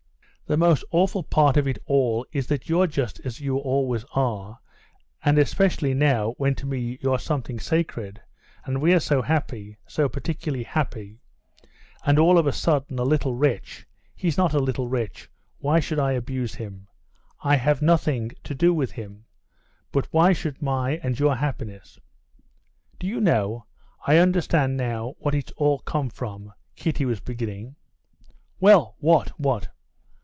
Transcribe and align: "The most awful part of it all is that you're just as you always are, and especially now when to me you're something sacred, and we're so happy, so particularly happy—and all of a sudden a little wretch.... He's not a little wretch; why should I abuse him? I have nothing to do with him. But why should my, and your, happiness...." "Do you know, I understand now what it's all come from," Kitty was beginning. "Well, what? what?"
"The 0.47 0.57
most 0.57 0.83
awful 0.91 1.23
part 1.23 1.55
of 1.55 1.65
it 1.65 1.77
all 1.85 2.25
is 2.33 2.47
that 2.47 2.67
you're 2.67 2.85
just 2.85 3.21
as 3.21 3.39
you 3.39 3.55
always 3.57 4.03
are, 4.13 4.59
and 5.23 5.37
especially 5.39 5.93
now 5.93 6.31
when 6.33 6.55
to 6.55 6.65
me 6.65 6.99
you're 7.01 7.19
something 7.19 7.57
sacred, 7.57 8.19
and 8.65 8.81
we're 8.81 8.99
so 8.99 9.21
happy, 9.21 9.77
so 9.87 10.09
particularly 10.09 10.65
happy—and 10.65 12.19
all 12.19 12.37
of 12.37 12.47
a 12.47 12.51
sudden 12.51 12.99
a 12.99 13.03
little 13.05 13.33
wretch.... 13.33 13.87
He's 14.13 14.37
not 14.37 14.53
a 14.53 14.59
little 14.59 14.89
wretch; 14.89 15.29
why 15.59 15.79
should 15.79 15.99
I 15.99 16.11
abuse 16.11 16.55
him? 16.55 16.89
I 17.41 17.55
have 17.55 17.81
nothing 17.81 18.31
to 18.43 18.53
do 18.53 18.73
with 18.73 18.91
him. 18.91 19.23
But 19.93 20.09
why 20.11 20.33
should 20.33 20.61
my, 20.61 20.97
and 20.97 21.17
your, 21.17 21.37
happiness...." 21.37 21.97
"Do 22.99 23.07
you 23.07 23.21
know, 23.21 23.67
I 24.05 24.17
understand 24.17 24.75
now 24.75 25.15
what 25.17 25.33
it's 25.33 25.53
all 25.53 25.79
come 25.79 26.09
from," 26.09 26.51
Kitty 26.75 27.05
was 27.05 27.21
beginning. 27.21 27.77
"Well, 28.59 28.97
what? 28.99 29.29
what?" 29.39 29.69